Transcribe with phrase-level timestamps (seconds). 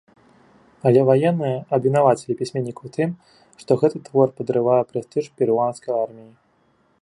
[0.89, 3.09] Але ваенныя абвінавацілі пісьменніка ў тым,
[3.65, 6.31] што гэты твор падрывае прэстыж перуанскай арміі.